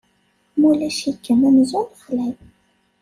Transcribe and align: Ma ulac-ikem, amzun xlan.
Ma 0.59 0.65
ulac-ikem, 0.71 1.39
amzun 1.47 1.87
xlan. 2.01 2.35